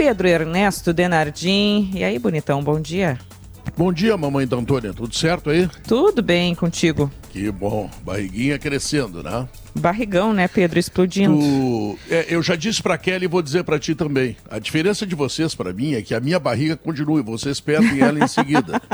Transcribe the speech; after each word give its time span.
Pedro 0.00 0.26
Ernesto 0.26 0.94
Denardim. 0.94 1.90
E 1.94 2.02
aí, 2.02 2.18
bonitão, 2.18 2.64
bom 2.64 2.80
dia. 2.80 3.18
Bom 3.76 3.92
dia, 3.92 4.16
mamãe 4.16 4.46
da 4.46 4.56
Antônia. 4.56 4.94
Tudo 4.94 5.14
certo 5.14 5.50
aí? 5.50 5.68
Tudo 5.86 6.22
bem 6.22 6.54
contigo. 6.54 7.12
Que 7.28 7.50
bom. 7.50 7.90
Barriguinha 8.02 8.58
crescendo, 8.58 9.22
né? 9.22 9.46
Barrigão, 9.74 10.32
né, 10.32 10.48
Pedro? 10.48 10.78
Explodindo. 10.78 11.38
Tu... 11.38 11.98
É, 12.10 12.24
eu 12.30 12.42
já 12.42 12.56
disse 12.56 12.82
pra 12.82 12.96
Kelly 12.96 13.26
e 13.26 13.28
vou 13.28 13.42
dizer 13.42 13.62
pra 13.62 13.78
ti 13.78 13.94
também. 13.94 14.38
A 14.50 14.58
diferença 14.58 15.04
de 15.04 15.14
vocês 15.14 15.54
para 15.54 15.70
mim 15.70 15.92
é 15.92 16.00
que 16.00 16.14
a 16.14 16.20
minha 16.20 16.38
barriga 16.38 16.78
continua 16.78 17.20
e 17.20 17.22
vocês 17.22 17.60
perdem 17.60 18.00
ela 18.00 18.24
em 18.24 18.26
seguida. 18.26 18.80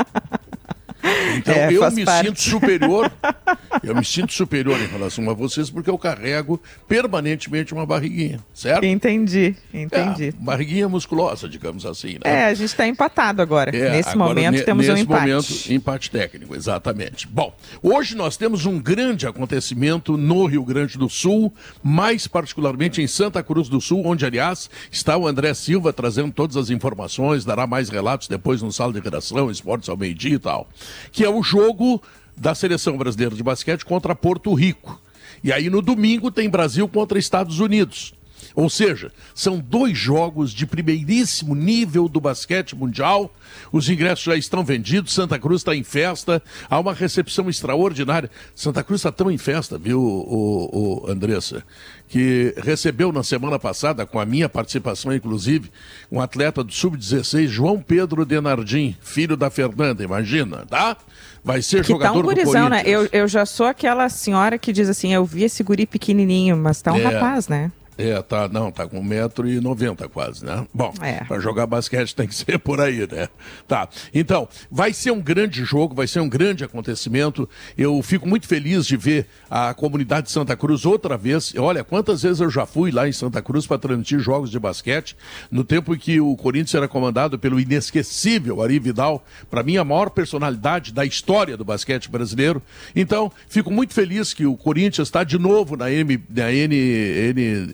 Então 1.37 1.53
é, 1.53 1.71
eu 1.71 1.91
me 1.91 2.03
parte. 2.03 2.27
sinto 2.27 2.41
superior, 2.41 3.11
eu 3.83 3.95
me 3.95 4.05
sinto 4.05 4.33
superior 4.33 4.79
em 4.79 4.87
relação 4.87 5.29
a 5.29 5.33
vocês 5.33 5.69
porque 5.69 5.89
eu 5.89 5.97
carrego 5.97 6.61
permanentemente 6.87 7.73
uma 7.73 7.85
barriguinha, 7.85 8.39
certo? 8.53 8.85
Entendi, 8.85 9.55
entendi. 9.73 10.27
É, 10.27 10.31
barriguinha 10.31 10.87
musculosa, 10.87 11.47
digamos 11.47 11.85
assim. 11.85 12.13
Né? 12.13 12.19
É, 12.23 12.45
a 12.45 12.53
gente 12.53 12.69
está 12.69 12.87
empatado 12.87 13.41
agora. 13.41 13.75
É, 13.75 13.91
nesse 13.91 14.09
agora, 14.09 14.29
momento 14.29 14.63
temos 14.63 14.87
um 14.87 14.97
empate. 14.97 15.25
Nesse 15.25 15.51
momento, 15.53 15.73
empate 15.73 16.11
técnico, 16.11 16.55
exatamente. 16.55 17.27
Bom, 17.27 17.55
hoje 17.81 18.15
nós 18.15 18.37
temos 18.37 18.65
um 18.65 18.79
grande 18.79 19.27
acontecimento 19.27 20.17
no 20.17 20.45
Rio 20.45 20.63
Grande 20.63 20.97
do 20.97 21.09
Sul, 21.09 21.53
mais 21.83 22.27
particularmente 22.27 23.01
em 23.01 23.07
Santa 23.07 23.43
Cruz 23.43 23.69
do 23.69 23.81
Sul, 23.81 24.05
onde, 24.05 24.25
aliás, 24.25 24.69
está 24.91 25.17
o 25.17 25.27
André 25.27 25.53
Silva 25.53 25.91
trazendo 25.91 26.31
todas 26.31 26.57
as 26.57 26.69
informações, 26.69 27.45
dará 27.45 27.67
mais 27.67 27.89
relatos 27.89 28.27
depois 28.27 28.61
no 28.61 28.71
sala 28.71 28.93
de 28.93 28.99
redação, 28.99 29.49
esportes 29.51 29.89
ao 29.89 29.97
meio-dia 29.97 30.35
e 30.35 30.39
tal 30.39 30.67
que 31.11 31.23
é 31.23 31.29
o 31.29 31.41
jogo 31.41 32.01
da 32.39 32.53
seleção 32.53 32.97
brasileira 32.97 33.35
de 33.35 33.43
basquete 33.43 33.83
contra 33.83 34.15
Porto 34.15 34.53
Rico. 34.53 35.01
E 35.43 35.51
aí 35.51 35.69
no 35.69 35.81
domingo 35.81 36.31
tem 36.31 36.49
Brasil 36.49 36.87
contra 36.87 37.17
Estados 37.17 37.59
Unidos. 37.59 38.13
Ou 38.55 38.69
seja, 38.69 39.11
são 39.33 39.59
dois 39.59 39.97
jogos 39.97 40.51
de 40.51 40.65
primeiríssimo 40.65 41.55
nível 41.55 42.07
do 42.07 42.19
basquete 42.19 42.75
mundial. 42.75 43.33
Os 43.71 43.89
ingressos 43.89 44.25
já 44.25 44.35
estão 44.35 44.63
vendidos, 44.63 45.13
Santa 45.13 45.39
Cruz 45.39 45.61
está 45.61 45.75
em 45.75 45.83
festa, 45.83 46.41
há 46.69 46.79
uma 46.79 46.93
recepção 46.93 47.49
extraordinária. 47.49 48.29
Santa 48.55 48.83
Cruz 48.83 48.99
está 48.99 49.11
tão 49.11 49.29
em 49.31 49.37
festa, 49.37 49.77
viu, 49.77 49.99
o, 49.99 51.03
o 51.07 51.11
Andressa, 51.11 51.63
que 52.07 52.53
recebeu 52.57 53.11
na 53.11 53.23
semana 53.23 53.59
passada, 53.59 54.05
com 54.05 54.19
a 54.19 54.25
minha 54.25 54.47
participação 54.47 55.13
inclusive, 55.13 55.69
um 56.11 56.21
atleta 56.21 56.63
do 56.63 56.71
Sub-16, 56.71 57.47
João 57.47 57.81
Pedro 57.81 58.25
Denardim, 58.25 58.95
filho 59.01 59.35
da 59.35 59.49
Fernanda, 59.49 60.03
imagina, 60.03 60.65
tá? 60.65 60.97
Vai 61.43 61.61
ser 61.61 61.81
que 61.81 61.89
jogador 61.89 62.13
tá 62.13 62.19
um 62.19 62.23
gurizão, 62.23 62.69
né? 62.69 62.83
Eu, 62.85 63.07
eu 63.11 63.27
já 63.27 63.45
sou 63.45 63.65
aquela 63.65 64.09
senhora 64.09 64.57
que 64.57 64.73
diz 64.73 64.89
assim, 64.89 65.13
eu 65.13 65.23
vi 65.23 65.43
esse 65.43 65.63
guri 65.63 65.85
pequenininho, 65.85 66.57
mas 66.57 66.81
tá 66.81 66.91
um 66.91 66.97
é. 66.97 67.03
rapaz, 67.03 67.47
né? 67.47 67.71
É, 67.97 68.21
tá, 68.21 68.47
não, 68.47 68.71
tá 68.71 68.87
com 68.87 69.03
1,90m 69.03 70.07
quase, 70.09 70.45
né? 70.45 70.67
Bom, 70.71 70.93
é. 71.01 71.23
para 71.23 71.39
jogar 71.39 71.65
basquete 71.65 72.15
tem 72.15 72.27
que 72.27 72.35
ser 72.35 72.59
por 72.59 72.79
aí, 72.79 73.07
né? 73.11 73.27
Tá. 73.67 73.89
Então, 74.13 74.47
vai 74.69 74.93
ser 74.93 75.11
um 75.11 75.19
grande 75.19 75.63
jogo, 75.65 75.95
vai 75.95 76.07
ser 76.07 76.19
um 76.19 76.29
grande 76.29 76.63
acontecimento. 76.63 77.49
Eu 77.75 77.99
fico 78.03 78.27
muito 78.27 78.47
feliz 78.47 78.85
de 78.85 78.95
ver 78.95 79.25
a 79.49 79.73
comunidade 79.73 80.27
de 80.27 80.31
Santa 80.31 80.55
Cruz 80.55 80.85
outra 80.85 81.17
vez. 81.17 81.53
Olha, 81.57 81.83
quantas 81.83 82.21
vezes 82.21 82.39
eu 82.39 82.49
já 82.49 82.65
fui 82.65 82.91
lá 82.91 83.07
em 83.07 83.11
Santa 83.11 83.41
Cruz 83.41 83.65
para 83.65 83.79
transmitir 83.79 84.19
jogos 84.19 84.51
de 84.51 84.59
basquete, 84.59 85.17
no 85.49 85.63
tempo 85.63 85.95
em 85.95 85.97
que 85.97 86.21
o 86.21 86.35
Corinthians 86.35 86.75
era 86.75 86.87
comandado 86.87 87.39
pelo 87.39 87.59
inesquecível 87.59 88.61
Ari 88.61 88.77
Vidal, 88.77 89.25
para 89.49 89.63
mim 89.63 89.77
a 89.77 89.83
maior 89.83 90.11
personalidade 90.11 90.93
da 90.93 91.03
história 91.03 91.57
do 91.57 91.65
basquete 91.65 92.09
brasileiro. 92.11 92.61
Então, 92.95 93.31
fico 93.49 93.71
muito 93.71 93.93
feliz 93.93 94.33
que 94.33 94.45
o 94.45 94.55
Corinthians 94.55 95.07
está 95.07 95.23
de 95.23 95.39
novo 95.39 95.75
na 95.75 95.91
M, 95.91 96.21
na 96.29 96.51
N, 96.51 96.75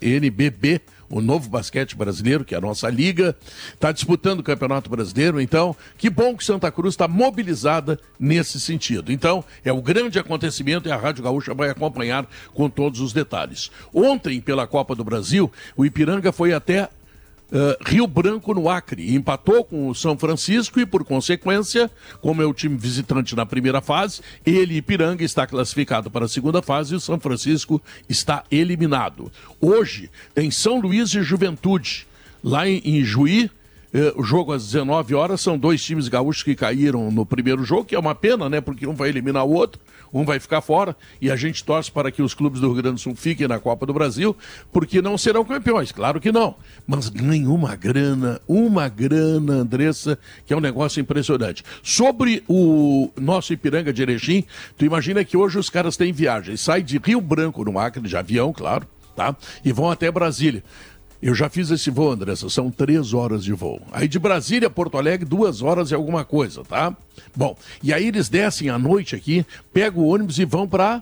N 0.02 0.13
NBB, 0.14 0.82
o 1.10 1.22
novo 1.22 1.50
basquete 1.50 1.96
brasileiro, 1.96 2.44
que 2.44 2.56
é 2.56 2.58
a 2.58 2.62
nossa 2.62 2.90
liga, 2.90 3.36
está 3.74 3.92
disputando 3.92 4.40
o 4.40 4.44
Campeonato 4.44 4.90
Brasileiro. 4.90 5.40
Então, 5.40 5.76
que 5.98 6.10
bom 6.10 6.36
que 6.36 6.44
Santa 6.44 6.72
Cruz 6.72 6.94
está 6.94 7.08
mobilizada 7.08 8.00
nesse 8.20 8.60
sentido. 8.60 9.12
Então, 9.12 9.44
é 9.64 9.72
o 9.72 9.82
grande 9.82 10.18
acontecimento 10.18 10.90
e 10.90 10.92
a 10.92 10.98
Rádio 10.98 11.24
Gaúcha 11.24 11.54
vai 11.54 11.70
acompanhar 11.70 12.28
com 12.54 12.70
todos 12.70 13.00
os 13.00 13.14
detalhes. 13.14 13.70
Ontem, 13.94 14.42
pela 14.42 14.66
Copa 14.66 14.96
do 14.96 15.04
Brasil, 15.04 15.52
o 15.78 15.86
Ipiranga 15.86 16.32
foi 16.32 16.54
até 16.54 16.90
Uh, 17.54 17.78
Rio 17.86 18.08
Branco 18.08 18.52
no 18.52 18.68
Acre. 18.68 19.14
Empatou 19.14 19.64
com 19.64 19.88
o 19.88 19.94
São 19.94 20.18
Francisco 20.18 20.80
e, 20.80 20.88
por 20.88 21.06
consequência, 21.06 21.92
como 22.20 22.42
é 22.42 22.46
o 22.46 22.54
time 22.54 22.76
visitante 22.76 23.36
na 23.36 23.46
primeira 23.46 23.80
fase, 23.80 24.22
ele, 24.44 24.78
Ipiranga, 24.78 25.24
está 25.24 25.46
classificado 25.46 26.10
para 26.10 26.26
a 26.26 26.28
segunda 26.28 26.64
fase 26.64 26.94
e 26.94 26.98
o 26.98 27.00
São 27.00 27.20
Francisco 27.20 27.80
está 28.10 28.44
eliminado. 28.50 29.32
Hoje 29.62 30.10
tem 30.34 30.50
São 30.50 30.80
Luís 30.80 31.14
e 31.14 31.22
Juventude. 31.22 32.08
Lá 32.44 32.68
em, 32.68 32.82
em 32.84 33.04
Juí, 33.04 33.52
o 34.16 34.24
jogo 34.24 34.52
às 34.52 34.66
19 34.66 35.14
horas 35.14 35.40
são 35.40 35.58
dois 35.58 35.84
times 35.84 36.08
gaúchos 36.08 36.42
que 36.42 36.56
caíram 36.56 37.12
no 37.12 37.26
primeiro 37.26 37.64
jogo, 37.64 37.86
que 37.86 37.96
é 37.96 38.00
uma 38.00 38.16
pena, 38.16 38.50
né? 38.50 38.60
Porque 38.60 38.88
um 38.88 38.96
vai 38.96 39.10
eliminar 39.10 39.46
o 39.46 39.52
outro, 39.52 39.80
um 40.12 40.26
vai 40.26 40.40
ficar 40.40 40.62
fora, 40.62 40.96
e 41.22 41.30
a 41.30 41.36
gente 41.36 41.64
torce 41.64 41.92
para 41.92 42.12
que 42.12 42.22
os 42.22 42.34
clubes 42.34 42.60
do 42.60 42.68
Rio 42.68 42.82
Grande 42.82 42.96
do 42.96 43.00
Sul 43.00 43.16
fiquem 43.16 43.48
na 43.48 43.60
Copa 43.60 43.86
do 43.86 43.94
Brasil, 43.94 44.36
porque 44.72 45.02
não 45.02 45.18
serão 45.18 45.46
campeões, 45.46 45.92
claro 45.92 46.20
que 46.20 46.32
não. 46.32 46.56
Mas 46.88 47.08
ganham 47.10 47.54
uma 47.54 47.76
grana, 47.76 48.42
uma 48.48 48.90
grana, 48.90 49.54
Andressa, 49.58 50.18
que 50.46 50.54
é 50.54 50.58
um 50.58 50.62
negócio 50.62 51.00
impressionante. 51.00 51.64
Sobre 51.84 52.44
o 52.48 53.12
nosso 53.20 53.54
Ipiranga 53.54 53.94
de 53.94 54.02
Erechim, 54.02 54.44
tu 54.76 54.86
imagina 54.86 55.24
que 55.24 55.38
hoje 55.38 55.60
os 55.60 55.70
caras 55.70 55.96
têm 55.96 56.12
viagem, 56.12 56.58
saem 56.58 56.84
de 56.84 56.98
Rio 56.98 57.22
Branco 57.22 57.64
no 57.64 57.78
Acre, 57.78 58.02
de 58.02 58.18
avião, 58.18 58.52
claro, 58.52 58.88
tá? 59.16 59.36
E 59.64 59.72
vão 59.72 59.92
até 59.92 60.10
Brasília. 60.12 60.64
Eu 61.26 61.34
já 61.34 61.48
fiz 61.48 61.72
esse 61.72 61.90
voo, 61.90 62.12
Andressa, 62.12 62.50
são 62.50 62.70
três 62.70 63.14
horas 63.14 63.46
de 63.46 63.54
voo. 63.54 63.82
Aí 63.94 64.10
de 64.10 64.20
Brasília 64.20 64.68
a 64.68 64.70
Porto 64.70 64.98
Alegre, 64.98 65.26
duas 65.26 65.62
horas 65.62 65.90
e 65.90 65.96
alguma 65.96 66.26
coisa, 66.26 66.66
tá? 66.66 66.94
Bom, 67.34 67.58
e 67.82 67.94
aí 67.94 68.08
eles 68.08 68.28
descem 68.28 68.70
à 68.70 68.78
noite 68.78 69.16
aqui, 69.16 69.46
pegam 69.72 70.04
o 70.04 70.08
ônibus 70.08 70.38
e 70.38 70.44
vão 70.44 70.68
para 70.68 71.02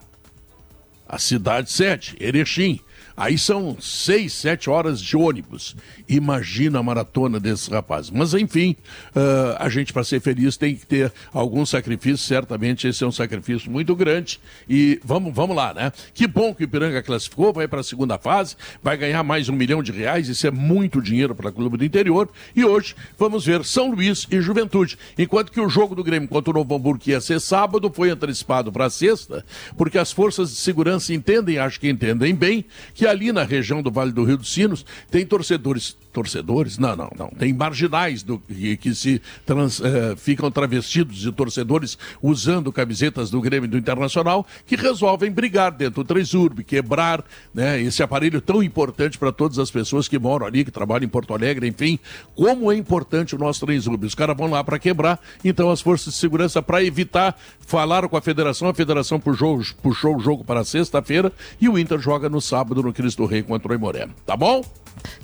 a 1.10 1.18
cidade 1.18 1.72
sede, 1.72 2.16
Erechim. 2.20 2.80
Aí 3.16 3.38
são 3.38 3.78
seis, 3.80 4.34
sete 4.34 4.70
horas 4.70 5.02
de 5.02 5.16
ônibus. 5.16 5.76
Imagina 6.08 6.80
a 6.80 6.84
maratona 6.84 7.40
desses 7.40 7.68
rapazes. 7.68 8.12
Mas, 8.12 8.34
enfim, 8.34 8.76
uh, 9.16 9.56
a 9.60 9.70
gente, 9.70 9.94
para 9.94 10.04
ser 10.04 10.22
feliz, 10.22 10.58
tem 10.58 10.76
que 10.76 10.86
ter 10.86 11.12
algum 11.34 11.66
sacrifício. 11.66 12.18
Certamente 12.18 12.88
esse 12.88 13.04
é 13.04 13.08
um 13.08 13.12
sacrifício 13.12 13.72
muito 13.72 13.96
grande. 13.96 14.40
E 14.70 15.00
vamos, 15.04 15.34
vamos 15.34 15.56
lá, 15.56 15.74
né? 15.74 15.92
Que 16.14 16.28
bom 16.28 16.54
que 16.54 16.64
o 16.64 16.66
Ipiranga 16.66 17.02
classificou, 17.02 17.54
vai 17.54 17.68
para 17.68 17.82
a 17.82 17.84
segunda 17.84 18.18
fase, 18.18 18.56
vai 18.82 18.98
ganhar 18.98 19.24
mais 19.24 19.50
um 19.50 19.54
milhão 19.54 19.84
de 19.84 19.92
reais. 19.92 20.28
Isso 20.28 20.48
é 20.48 20.52
muito 20.52 21.02
dinheiro 21.02 21.36
para 21.36 21.50
o 21.50 21.54
clube 21.54 21.78
do 21.78 21.86
interior. 21.86 22.30
E 22.56 22.64
hoje 22.64 22.96
vamos 23.18 23.46
ver 23.46 23.64
São 23.66 23.92
Luís 23.92 24.28
e 24.32 24.42
Juventude. 24.42 24.98
Enquanto 25.18 25.52
que 25.52 25.60
o 25.60 25.70
jogo 25.70 25.96
do 25.96 26.04
Grêmio 26.04 26.28
contra 26.28 26.52
o 26.52 26.54
Novo 26.54 26.76
Hamburgo, 26.76 27.04
ia 27.08 27.22
ser 27.22 27.40
sábado, 27.40 27.92
foi 27.94 28.10
antecipado 28.10 28.72
para 28.72 28.90
sexta, 28.90 29.46
porque 29.78 29.98
as 29.98 30.12
forças 30.12 30.50
de 30.50 30.56
segurança 30.58 31.14
entendem, 31.14 31.58
acho 31.58 31.80
que 31.80 31.90
entendem 31.90 32.34
bem, 32.34 32.66
que 32.94 33.01
ali 33.06 33.32
na 33.32 33.44
região 33.44 33.82
do 33.82 33.92
Vale 33.92 34.12
do 34.12 34.24
Rio 34.24 34.38
dos 34.38 34.52
Sinos 34.52 34.86
tem 35.10 35.26
torcedores 35.26 35.96
torcedores? 36.12 36.78
Não, 36.78 36.96
não, 36.96 37.10
não. 37.18 37.30
Tem 37.30 37.54
marginais 37.54 38.22
do, 38.22 38.38
que, 38.40 38.78
que 38.78 38.94
se 38.94 39.22
trans, 39.46 39.82
eh, 39.82 40.16
ficam 40.18 40.52
travestidos 40.52 41.18
de 41.18 41.32
torcedores 41.32 41.98
usando 42.22 42.72
camisetas 42.72 43.30
do 43.30 43.42
Grêmio 43.42 43.70
do 43.70 43.78
Internacional 43.78 44.46
que 44.66 44.76
resolvem 44.76 45.32
brigar 45.32 45.72
dentro 45.72 46.04
do 46.04 46.08
Tresurb, 46.08 46.64
quebrar 46.64 47.24
né, 47.54 47.82
esse 47.82 48.04
aparelho 48.04 48.42
tão 48.42 48.62
importante 48.62 49.18
para 49.18 49.32
todas 49.32 49.58
as 49.58 49.72
pessoas 49.72 50.08
que 50.08 50.20
moram 50.20 50.46
ali, 50.46 50.66
que 50.66 50.72
trabalham 50.72 51.06
em 51.06 51.10
Porto 51.10 51.34
Alegre, 51.34 51.68
enfim. 51.68 51.98
Como 52.36 52.72
é 52.72 52.76
importante 52.76 53.36
o 53.36 53.40
nosso 53.40 53.66
Tresurb. 53.66 54.06
Os 54.06 54.16
caras 54.16 54.36
vão 54.36 54.50
lá 54.50 54.64
para 54.64 54.78
quebrar, 54.78 55.20
então 55.44 55.72
as 55.72 55.82
forças 55.82 56.14
de 56.14 56.20
segurança, 56.20 56.62
para 56.62 56.84
evitar, 56.84 57.40
falaram 57.60 58.10
com 58.10 58.18
a 58.18 58.22
federação, 58.22 58.68
a 58.68 58.74
federação 58.74 59.20
puxou, 59.20 59.62
puxou 59.82 60.18
o 60.18 60.20
jogo 60.20 60.44
para 60.44 60.64
sexta-feira 60.64 61.32
e 61.60 61.70
o 61.70 61.80
Inter 61.80 62.00
joga 62.00 62.30
no 62.30 62.42
sábado 62.42 62.82
no 62.92 62.94
Cristo 62.94 63.26
Rei 63.26 63.42
contra 63.42 63.72
o 63.72 63.76
Imoré. 63.76 64.08
Tá 64.26 64.36
bom? 64.36 64.62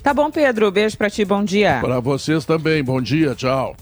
Tá 0.02 0.14
bom, 0.14 0.30
Pedro. 0.30 0.70
Beijo 0.70 0.96
para 0.96 1.10
ti, 1.10 1.24
bom 1.24 1.44
dia. 1.44 1.78
Para 1.80 2.00
vocês 2.00 2.44
também, 2.44 2.82
bom 2.82 3.00
dia, 3.00 3.34
tchau. 3.34 3.76